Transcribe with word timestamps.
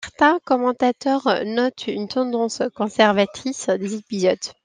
Certains 0.03 0.39
commentateurs 0.43 1.29
notent 1.45 1.85
une 1.85 2.07
tendance 2.07 2.63
conservatrice 2.73 3.69
des 3.69 3.93
épisodes. 3.93 4.39